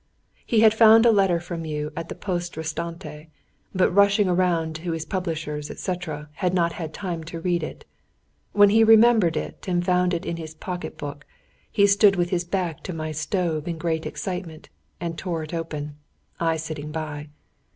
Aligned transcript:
"He 0.47 0.61
had 0.61 0.73
found 0.73 1.05
a 1.05 1.11
letter 1.11 1.39
from 1.39 1.63
you 1.63 1.91
at 1.95 2.09
the 2.09 2.15
Poste 2.15 2.57
Restante; 2.57 3.27
but, 3.71 3.91
rushing 3.91 4.27
around 4.27 4.75
to 4.77 4.93
his 4.93 5.05
publishers, 5.05 5.69
etc., 5.69 6.27
had 6.33 6.55
not 6.55 6.73
had 6.73 6.91
time 6.91 7.23
to 7.25 7.39
read 7.39 7.61
it. 7.61 7.85
"When 8.51 8.71
he 8.71 8.83
remembered 8.83 9.37
it 9.37 9.67
and 9.67 9.85
found 9.85 10.15
it 10.15 10.25
in 10.25 10.37
his 10.37 10.55
pocket 10.55 10.97
book, 10.97 11.23
he 11.71 11.85
stood 11.85 12.15
with 12.15 12.31
his 12.31 12.45
back 12.45 12.81
to 12.85 12.93
my 12.93 13.11
stove, 13.11 13.67
in 13.67 13.77
great 13.77 14.07
excitement, 14.07 14.69
and 14.99 15.19
tore 15.19 15.43
it 15.43 15.53
open; 15.53 15.97
I 16.39 16.57
sitting 16.57 16.91
by. 16.91 17.27